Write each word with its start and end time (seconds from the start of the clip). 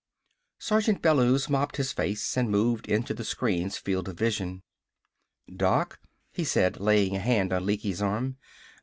Sergeant 0.57 0.99
Bellews 1.03 1.47
mopped 1.47 1.77
his 1.77 1.91
face 1.91 2.35
and 2.35 2.49
moved 2.49 2.87
into 2.87 3.13
the 3.13 3.23
screen's 3.23 3.77
field 3.77 4.09
of 4.09 4.17
vision. 4.17 4.63
"Doc," 5.55 5.99
he 6.31 6.43
said, 6.43 6.79
laying 6.79 7.15
a 7.15 7.19
hand 7.19 7.53
on 7.53 7.67
Lecky's 7.67 8.01
arm. 8.01 8.37